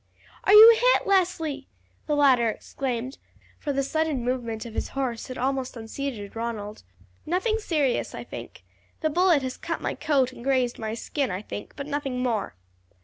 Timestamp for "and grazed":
10.31-10.79